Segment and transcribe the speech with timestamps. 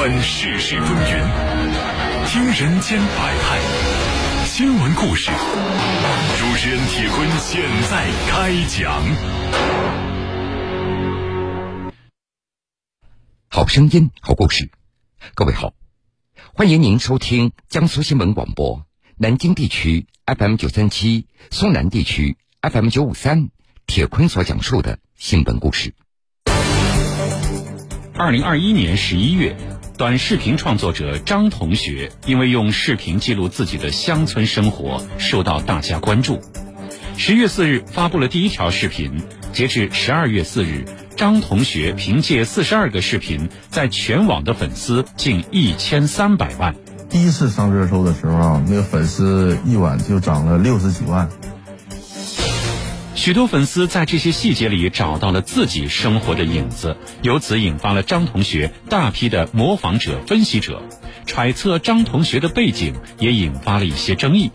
[0.00, 3.60] 观世事风云，听人间百态，
[4.46, 5.30] 新闻故事。
[6.38, 9.02] 主持人铁坤现在开讲。
[13.48, 14.70] 好声音，好故事。
[15.34, 15.74] 各位好，
[16.54, 18.86] 欢迎您收听江苏新闻广播
[19.18, 23.50] 南京地区 FM 九三七、苏南地区 FM 九五三。
[23.86, 25.92] 铁坤所讲述的新闻故事。
[28.14, 29.56] 二零二一年十一月，
[30.00, 36.40] 短视频创作者张同学因为用视频记录自己的乡村生活，受到大家关注。
[37.18, 40.86] 十月四日发布了第一条视频，截至十二月四日，
[41.16, 46.74] 张同学凭借四十二个视频，在全网的粉丝近一千三百万。
[47.10, 51.28] 第一次上热搜的时候，那个粉丝一晚就涨了六十几万。
[53.20, 60.82] 许多粉丝在这些细节里找到了自己生活的影子，由此引发了张同学大批的模仿者、分析者
[61.26, 64.50] 揣测张同学的背景，也引发了一些争议。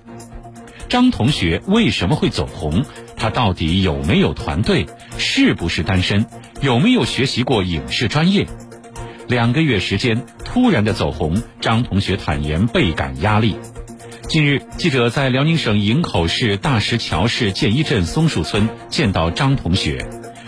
[0.90, 2.84] 张同学为什么会走红？
[3.16, 4.88] 他到底有没有团队？
[5.20, 6.26] 是不是单身？
[6.60, 8.48] 有没有学习过影视专业？
[9.28, 13.58] 两个月时间突然的走红，张同学坦言倍感压力。
[14.28, 20.06] 近日，记者在辽宁省营口市大石桥市建一镇松树村见到张同学，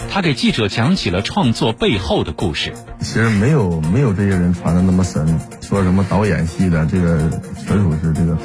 [0.10, 2.74] 他给记者讲起了创作背后的故事。
[3.00, 7.30] 其实没有没有这些人传的那么神，说什么导演系的，这个
[7.66, 8.38] 纯属是这个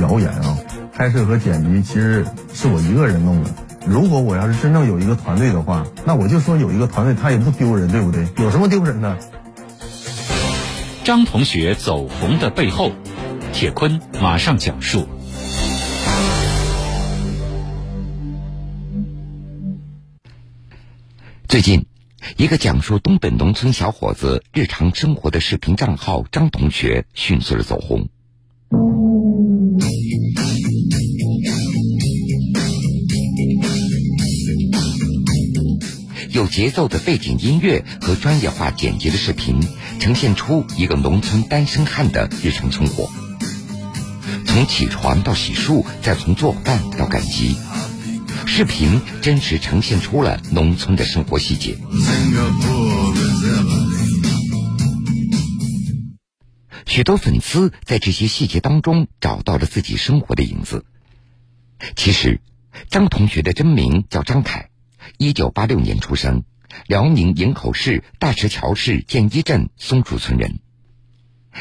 [0.00, 0.56] 谣言啊！
[0.94, 3.50] 拍摄和剪辑其实是我一个人弄的。
[3.86, 8.26] 如果我要是真正有一个团队的话，那我就说有一个团队，他也不丢人，对不对？
[8.38, 9.18] 有什么丢人的？
[11.04, 12.92] 张同学走红的背后。
[13.56, 15.08] 铁坤马上讲述。
[21.48, 21.86] 最近，
[22.36, 28.10] 一个讲述东北农村小伙子日常生活的视频账号“张同学”迅速的走红。
[36.28, 39.58] 有节奏的背景音乐和专业化剪辑的视频，
[39.98, 43.08] 呈现出一个农村单身汉的日常生活。
[44.56, 47.58] 从起床到洗漱，再从做饭到赶集，
[48.46, 51.76] 视频真实呈现出了农村的生活细节。
[56.86, 60.86] 许多粉丝在这些细节当中找到了自己生活的影子。
[61.94, 62.40] 其实，
[62.88, 64.70] 张同学的真名叫张凯，
[65.18, 66.44] 一九八六年出生，
[66.86, 70.60] 辽宁营口市大石桥市建一镇松树村人。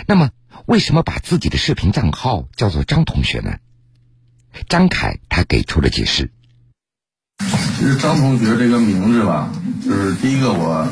[0.08, 0.32] 那么，
[0.66, 3.58] 为什么把自己的视频账号叫做张同学呢？
[4.70, 6.32] 张凯他给出了解释。
[7.78, 9.52] 其实张同学这个名字吧，
[9.84, 10.88] 就是第一个我，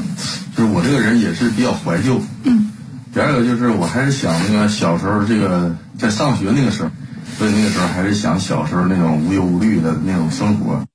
[0.55, 2.21] 就是我这个人也是比较怀旧。
[2.43, 2.71] 嗯。
[3.13, 6.91] 第二个就是我还是想那个小时候这个在上学那个时候，
[7.37, 10.85] 所以那个时候还是想小时候那种无忧无虑的那种生活。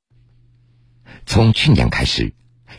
[1.27, 2.35] 从去年开始，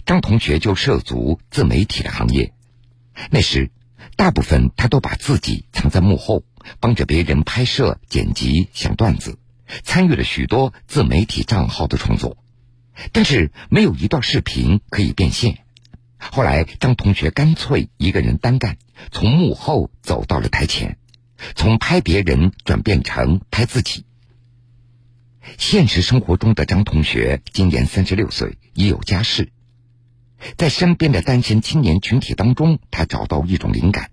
[0.05, 2.53] 张同学就涉足自媒体的行业。
[3.31, 3.71] 那时。
[4.15, 6.43] 大部分他都把自己藏在幕后，
[6.79, 9.37] 帮着别人拍摄、剪辑、想段子，
[9.83, 12.37] 参与了许多自媒体账号的创作，
[13.11, 15.59] 但是没有一段视频可以变现。
[16.17, 18.77] 后来，张同学干脆一个人单干，
[19.11, 20.97] 从幕后走到了台前，
[21.55, 24.05] 从拍别人转变成拍自己。
[25.57, 29.51] 现实生活中的张同学今年三十六岁，已有家室。
[30.57, 34.11] 在身边的单身青年群体当中，他找到一种灵感，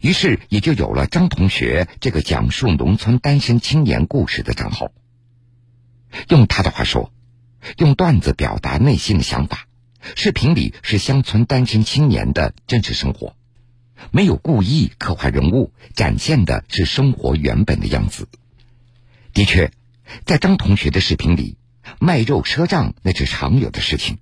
[0.00, 4.92] 于是也就有了张同学这个讲述农村单身青年故事的账号。
[6.28, 7.12] 用他的话说，
[7.76, 9.66] 用段子表达内心的想法，
[10.14, 13.34] 视频里是乡村单身青年的真实生活，
[14.10, 18.28] 没有故意刻画人物，展现的是生活原本的样子。
[19.34, 19.70] 的确，
[20.24, 21.58] 在张同学的视频里，
[22.00, 24.18] 卖肉赊账那是常有的事情。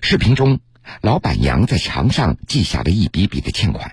[0.00, 0.60] 视频中，
[1.02, 3.92] 老板娘在墙上记下了一笔笔的欠款，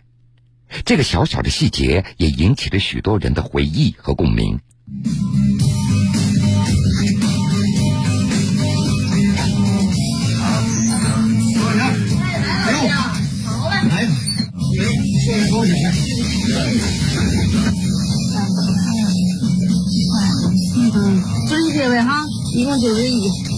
[0.85, 4.59] 这个小小的细节也引起了许多人的回忆和共鸣。
[12.65, 13.13] 来呀，
[13.45, 14.07] 好了，来，
[15.25, 15.73] 谢谢多谢。
[20.77, 20.99] 那个
[21.49, 23.54] 整结呗哈，一共九十一。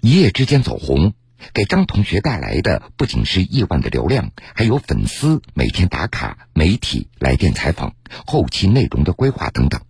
[0.00, 1.12] 一夜之间走红，
[1.52, 7.94] 给张同学带来的不仅是亿万的流量，还有粉丝每天打卡、媒体来电采访、
[8.26, 9.82] 后期内容的规划等等。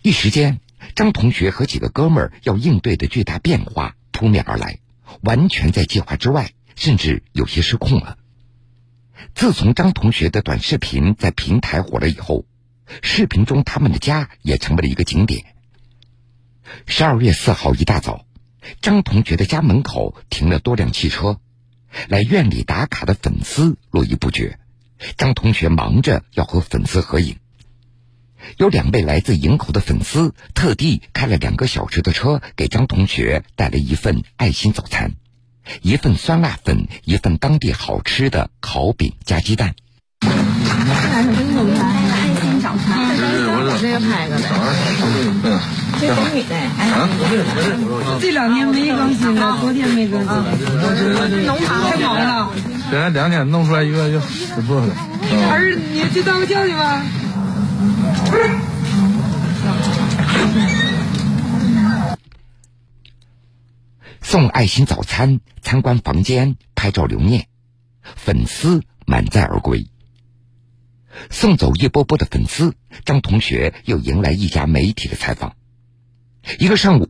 [0.00, 0.60] 一时间，
[0.96, 4.78] 张同学和几个哥们儿要应对的巨大变化扑面而来，
[5.22, 8.18] 完全在计划之外，甚至有些失控了。
[9.34, 12.46] 自从张同学的短视频在平台火了以后，
[13.02, 15.44] 视频中他们的家也成为了一个景点。
[16.86, 18.26] 十二月四号一大早。
[18.80, 21.38] 张同学的家门口停了多辆汽车，
[22.08, 24.58] 来院里打卡的粉丝络绎不绝。
[25.18, 27.36] 张同学忙着要和粉丝合影，
[28.56, 35.12] 有两位来自营口的粉丝特地开了两个小时的车，给张同学带了一份爱心早餐，
[35.82, 39.74] 一份酸辣粉，一份当地好吃的烤饼加鸡蛋。
[43.80, 44.38] 这个拍的，
[46.00, 46.44] 这美女，
[46.78, 46.82] 哎，
[48.20, 52.50] 这两天没更新了，昨天没更新，太忙了。
[52.90, 54.94] 现在两点弄出来一个就不错了。
[55.50, 57.02] 儿，你去当个教去吧。
[64.20, 67.48] 送爱心早餐，参观房间，拍照留念，
[68.02, 69.86] 粉丝满载而归。
[71.30, 72.74] 送走一波波的粉丝，
[73.04, 75.56] 张同学又迎来一家媒体的采访。
[76.58, 77.08] 一个上午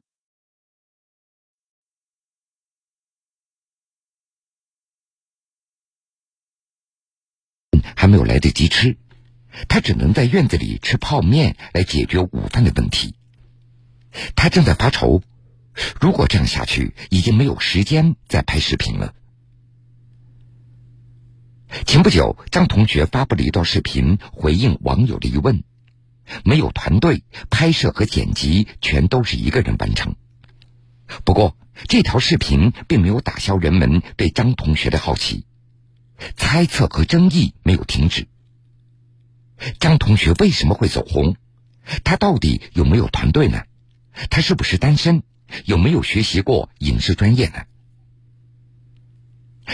[7.96, 8.98] 还没有来得及吃，
[9.68, 13.14] 他只能在院子里吃泡面来解决午饭的问题。
[14.36, 15.22] 他正在发愁，
[16.00, 19.14] 如果这样下去，已经没有时间再拍视频了。
[21.86, 25.64] 前不久，张同学发布了一段视频，回应网友的疑问：
[26.44, 30.14] 没有团队拍摄和剪辑，全都是一个人完成。
[31.24, 31.56] 不过，
[31.88, 35.44] 这条视频并没有打消人们对张同学的好奇，
[36.36, 38.28] 猜测和争议没有停止。
[39.78, 41.36] 张同学为什么会走红？
[42.02, 43.62] 他到底有没有团队呢？
[44.30, 45.22] 他是不是单身？
[45.64, 47.64] 有没有学习过影视专业呢？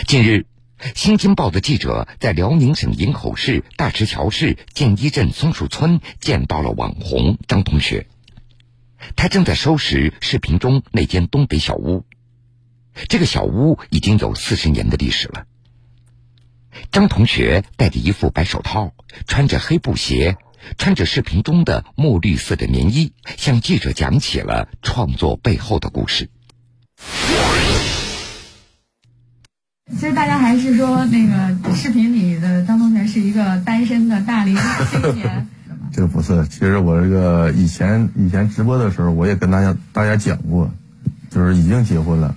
[0.07, 0.47] 近日。
[0.95, 8.07] 《新京报》的记者在辽宁省营口市大石桥市建一镇松树村见到了网红张同学，
[9.15, 12.07] 他正在收拾视频中那间东北小屋。
[13.09, 15.45] 这个小屋已经有四十年的历史了。
[16.93, 18.93] 张同学戴着一副白手套，
[19.27, 20.37] 穿着黑布鞋，
[20.79, 26.29] 穿着视频中的墨绿色的棉衣，向记者讲起了创作背后的故事。
[29.93, 34.57] 其实大家还是说那个视频里的张同学是一个单身的大龄
[34.91, 35.49] 青年。
[35.93, 40.71] 这个不是，其实我这个以前以前直播的时候，我也跟大家大家讲过，
[41.31, 42.37] 就是已经结婚了，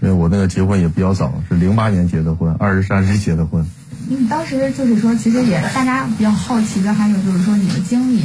[0.00, 3.64] 因为我那个结婚也比较早，是零八年结的婚，二十三岁结的婚。
[4.08, 8.22] 你当时就是说，其实也大家比较好奇的，还有就是说你的经历，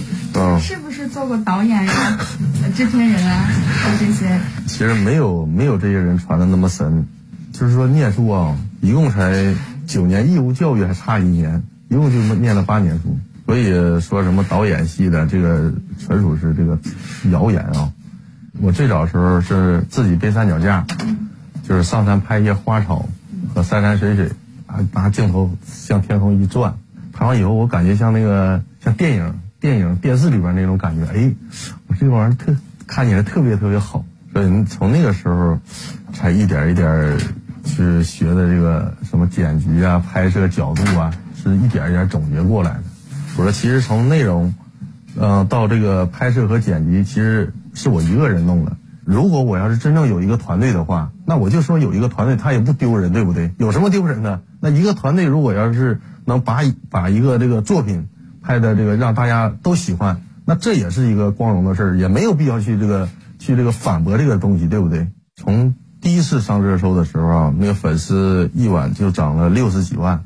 [0.59, 2.19] 是不是做过导演呀、
[2.75, 3.47] 制片人啊，
[3.99, 4.39] 这些？
[4.65, 7.07] 其实没有没有这些人传的那么神。
[7.51, 9.53] 就是说念书啊，一共才
[9.85, 13.17] 九年，义务教育还差一年，一共就念了八年书。
[13.45, 15.71] 所以说什么导演系的，这个
[16.03, 16.77] 纯属是这个
[17.31, 17.91] 谣言啊。
[18.59, 20.85] 我最早时候是自己背三脚架，
[21.67, 23.07] 就是上山拍一些花草
[23.53, 24.29] 和山山水水，
[24.67, 26.75] 啊，拿镜头向天空一转，
[27.11, 31.33] 拍完以后我感觉像那个像电影、电影、电视里边那种感觉，哎，
[31.87, 32.55] 我这玩意儿特
[32.87, 34.05] 看起来特别特别好。
[34.33, 35.59] 所以从那个时候
[36.13, 37.17] 才一点一点。
[37.67, 42.83] 是学的这个什么剪辑啊、拍摄角度啊，是一点一点总结过来的。
[43.37, 44.53] 我说，其实从内容，
[45.19, 48.77] 嗯，到这个拍摄和剪辑，其实是我一个人弄的。
[49.05, 53.51] 如果我要是真正有一个团队的话，那我就说有一个团队，他也不丢人，对不对？
[53.59, 54.41] 有什么丢人的？
[54.59, 58.07] 那一个团队如果要是能把把一个这个作品
[58.41, 63.07] 拍的这个让大家都喜欢，那这也是一个光荣的事儿，也没有必要去这个
[63.37, 65.07] 去这个反驳这个东西，对不对？
[65.35, 70.23] 从第一次上热搜的时候啊，那个粉丝一晚就涨了六十几万。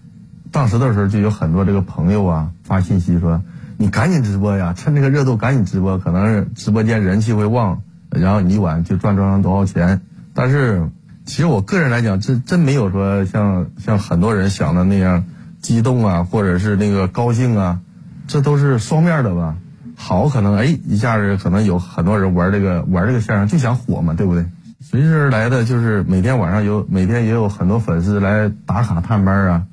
[0.52, 3.42] 当时的时候就有很多这个朋友啊发信息说
[3.78, 10.02] ：“你赶紧直播呀，趁这个热度赶紧直播，可能是直播间人气会旺，然后你一晚就赚赚多少钱。”
[10.34, 10.90] 但是，
[11.26, 15.26] 其实我个人来讲，真真没有说像像很多人想的那样
[15.62, 17.80] 激动啊，或者是那个高兴啊，
[18.28, 19.58] 这都是双面的吧。
[19.96, 24.46] 好，可能哎一下子可能有很多人玩这个玩这个线上就想火嘛，对不对？
[24.82, 29.64] 随之而来的就是每天晚上有每天也有很多粉丝来打卡探班啊。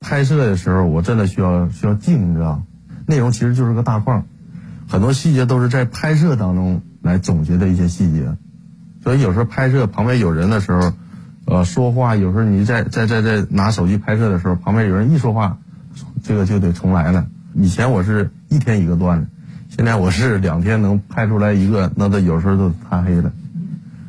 [0.00, 2.62] 拍摄的时候我真的需要需要静，你知道，
[3.06, 4.24] 内容其实就是个大框，
[4.88, 8.36] 很多细节都是在拍摄当中来总结的一些细节。
[9.02, 10.92] 所以有时候拍摄旁边有人的时候，
[11.46, 15.56] 呃，说话有时候你在在在在拿手机拍摄的时候，旁边有人一说话，
[16.22, 17.26] 这个就得重来了。
[17.54, 19.28] 以前我是一天一个段子，
[19.70, 23.32] 现在我是两天能拍出来一个，那都有时候都擦黑了。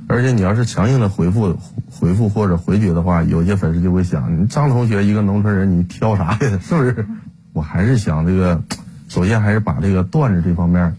[0.09, 1.57] 而且你要是强硬的回复
[1.91, 6.39] 回复或者回绝的话，有些粉丝就会想，你张同学一个农村人，你挑啥呀？
[6.59, 7.05] 是不是？
[7.53, 8.63] 我还是想这个，
[9.09, 10.95] 首先还是把这个段子这方面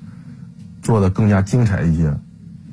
[0.88, 2.14] 做的更加精彩一些。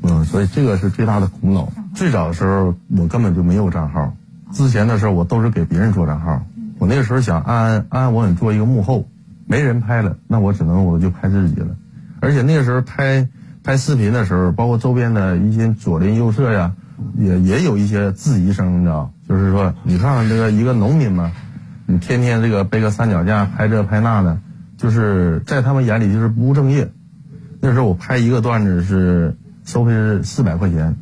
[0.03, 1.69] 嗯，所以这个是最大的苦恼。
[1.93, 4.15] 最早的时候我根本就没有账号，
[4.53, 6.41] 之前的时候我都是给别人做账号。
[6.77, 9.05] 我那个时候想安安安安稳稳做一个幕后，
[9.47, 11.75] 没人拍了，那我只能我就拍自己了。
[12.21, 13.27] 而且那个时候拍
[13.65, 16.71] 拍视频的时候，包括周边的一些左邻右舍呀，
[17.17, 19.11] 也也有一些质疑声，你知道？
[19.27, 21.33] 就是说，你看看这个一个农民嘛，
[21.85, 24.39] 你天天这个背个三脚架拍这拍那的，
[24.77, 26.89] 就是在他们眼里就是不务正业。
[27.61, 29.35] 那时候我拍一个段子是。
[29.65, 30.95] 收费是四百块钱，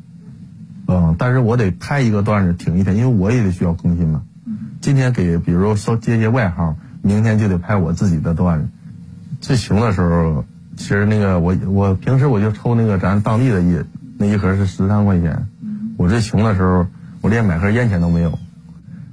[0.87, 4.23] 嗯，但是我得拍一个段子停一天，因为我也得需要更新嘛。
[4.79, 8.69] 今天给，比如说接些外号，明天就得拍我自己的段子。
[9.41, 10.45] 最穷的时候，
[10.77, 13.77] 其实那个我我平时我就抽那个咱当地的一
[14.17, 15.45] 那一盒是十三块钱。
[15.97, 16.87] 我最穷的时候，
[17.19, 18.39] 我连买盒烟钱都没有，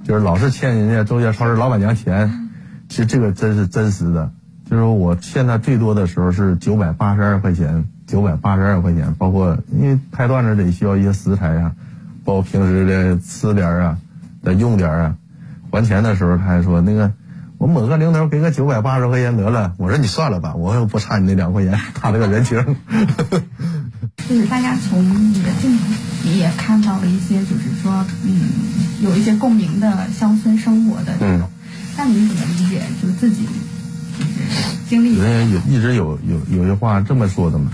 [0.05, 2.49] 就是老是欠人家周家超市老板娘钱。
[2.87, 4.31] 其实这个真是真实的，
[4.71, 7.85] 就是我现在最多的时候是九百八十二块钱。
[8.07, 11.71] 九百八十二块钱，包括因为拍段子得需要一些食材啊，
[12.25, 13.97] 包括平时的吃点啊，
[14.43, 15.15] 的用点啊。
[15.69, 17.13] 还钱的时候他还说那个，
[17.57, 19.73] 我抹个零头给个九百八十块钱得了。
[19.77, 22.57] 我说你算了吧，我又不差你那两块钱，差这个人情。
[24.27, 25.01] 就是大家从
[25.31, 25.85] 你的镜头
[26.25, 28.41] 里也看到了一些，就是说，嗯，
[29.01, 31.49] 有一些共鸣的乡村生活的这种。
[31.95, 32.81] 那你怎么理解？
[33.01, 33.59] 就自己就是
[34.91, 35.17] 经历？
[35.17, 37.71] 人有一直有有有些话这么说的嘛。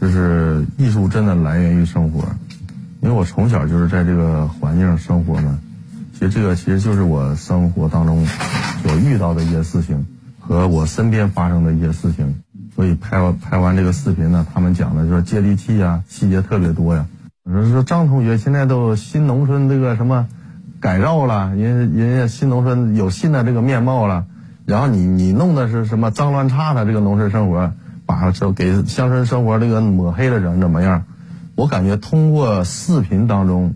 [0.00, 2.24] 就是艺术真的来源于生活，
[3.02, 5.58] 因为我从小就是在这个环境生活嘛。
[6.14, 8.24] 其实这个其实就是我生活当中
[8.82, 10.06] 所遇到的一些事情，
[10.40, 12.34] 和我身边发生的一些事情。
[12.74, 17.04] 所以拍完拍完这个视频呢，他们讲的就是接地气啊，细节特别多呀。
[17.44, 20.26] 我说说张同学现在都新农村这个什么
[20.80, 24.24] 改造了，人人家新农村有新的这个面貌了，
[24.66, 27.72] 然后你你弄的是什么脏乱差的这个农村生活。
[28.04, 31.04] 把就给乡村生活这个抹黑了怎么怎么样？
[31.54, 33.74] 我感觉通过视频当中，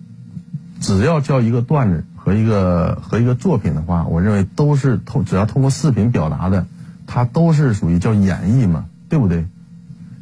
[0.81, 6.67] 只要叫一个段子和一个和一个作品的话，我认为都是通只要通过视频表达的，
[7.07, 9.47] 它都是属于叫演绎嘛，对不对？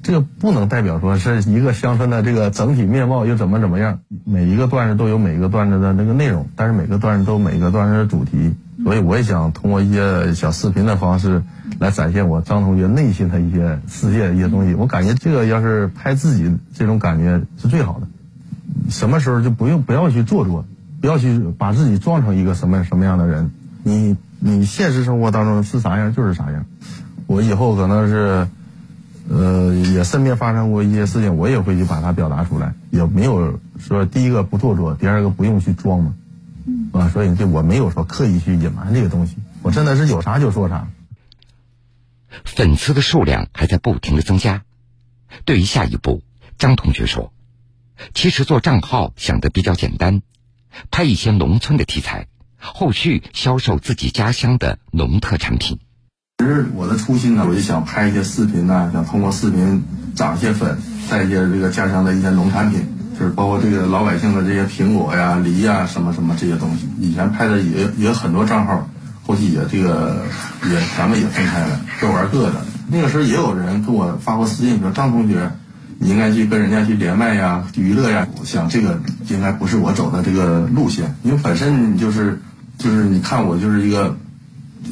[0.02, 4.00] 这个不能代表说是一个乡村的这个整体面貌又怎么怎么样。
[4.24, 11.42] 每一个段子都有每一个段子的那个内容，但是每个段子都有每个段子的主题，所以我也想通过一些小视频的方式。
[11.80, 18.06] 来展现我张同学内心的一些世界一些东西，我感觉这个要是拍自己这种感觉是最好的。
[18.90, 20.64] 什么时候就不用不要去做作，
[21.00, 23.50] 不要去把自己装成一个什么什么样的人。
[23.82, 26.64] 你你现实生活当中是啥样就是啥样。
[27.26, 28.46] 我以后可能是，
[29.28, 32.74] 呃，也身边发生过一些事情，我也会去把它表达出来。
[32.90, 36.14] 也没有说第一个不做作，第二个不用去装嘛。
[36.98, 40.88] 啊，所以这我没有说刻意去隐瞒这个东西，我真的是有啥就说啥。
[42.44, 44.62] 粉丝的数量还在不停的增加。
[45.44, 46.22] 对于下一步，
[46.58, 47.32] 张同学说
[48.14, 50.22] ：“其实做账号想的比较简单，
[50.90, 55.80] 拍一些农村的题材，后续销售自己家乡的农特产品。
[56.38, 59.84] 其实我的初心呢，我就想拍一些视频呢，想通过视频
[60.14, 62.86] 涨一些粉，带一些这个家乡的一些农产品，
[63.18, 66.88] 就是包括这个老百姓的这些苹果呀、梨呀什么什么这些东西。
[66.98, 68.88] 以前拍的也也很多账号。”
[69.26, 70.22] 后期也这个
[70.68, 72.56] 也咱们也分开了，各玩各的。
[72.90, 75.50] 那个时候也有人给我发过私信说：“张同学，
[75.98, 82.38] 你应该去跟人家去连麦呀、娱乐呀。”我想这个应该不是我走的这个路线，因为本身你就是
[82.76, 84.14] 就是你看我就是一个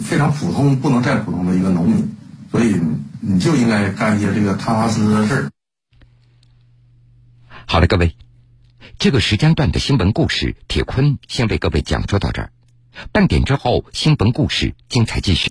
[0.02, 2.11] 非常普通不能再普通的一个农民，
[2.50, 2.81] 所以
[3.21, 5.50] 你就应该干一些这个踏踏实实的事儿。
[7.66, 8.16] 好了，各位，
[8.99, 12.52] 这个时间段的新闻故事，铁坤先为各位讲述到这儿。
[13.12, 15.40] 半点之后，新闻故事精彩继续。